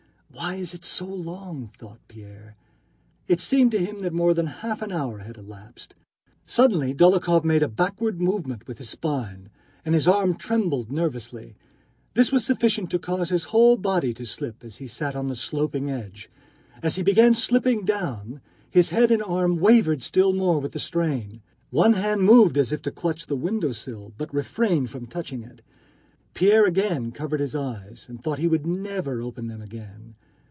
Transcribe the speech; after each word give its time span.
"Why 0.33 0.55
is 0.55 0.73
it 0.73 0.85
so 0.85 1.05
long?" 1.05 1.71
thought 1.77 1.99
Pierre. 2.07 2.55
It 3.27 3.41
seemed 3.41 3.71
to 3.71 3.83
him 3.85 4.01
that 4.01 4.13
more 4.13 4.33
than 4.33 4.47
half 4.47 4.81
an 4.81 4.89
hour 4.91 5.19
had 5.19 5.35
elapsed. 5.35 5.93
Suddenly 6.45 6.95
Dólokhov 6.95 7.43
made 7.43 7.61
a 7.61 7.67
backward 7.67 8.21
movement 8.21 8.65
with 8.65 8.77
his 8.77 8.89
spine, 8.89 9.49
and 9.83 9.93
his 9.93 10.07
arm 10.07 10.37
trembled 10.37 10.89
nervously; 10.89 11.57
this 12.13 12.31
was 12.31 12.45
sufficient 12.45 12.89
to 12.91 12.97
cause 12.97 13.29
his 13.29 13.43
whole 13.45 13.75
body 13.75 14.13
to 14.13 14.25
slip 14.25 14.63
as 14.63 14.77
he 14.77 14.87
sat 14.87 15.17
on 15.17 15.27
the 15.27 15.35
sloping 15.35 15.87
ledge. 15.87 16.29
As 16.81 16.95
he 16.95 17.03
began 17.03 17.33
slipping 17.33 17.83
down, 17.83 18.39
his 18.69 18.89
head 18.89 19.11
and 19.11 19.21
arm 19.21 19.57
wavered 19.59 20.01
still 20.01 20.31
more 20.31 20.59
with 20.59 20.71
the 20.71 20.79
strain. 20.79 21.41
One 21.71 21.93
hand 21.93 22.21
moved 22.21 22.57
as 22.57 22.71
if 22.71 22.81
to 22.83 22.91
clutch 22.91 23.27
the 23.27 23.35
window 23.35 23.73
sill, 23.73 24.13
but 24.17 24.33
refrained 24.33 24.89
from 24.91 25.07
touching 25.07 25.43
it. 25.43 25.61
Pierre 26.33 26.65
again 26.65 27.11
covered 27.11 27.41
his 27.41 27.53
eyes 27.55 28.05
and 28.07 28.23
thought 28.23 28.39
he 28.39 28.47
would 28.47 28.65
never 28.65 29.21
open 29.21 29.47
them 29.47 29.61
again. 29.61 30.15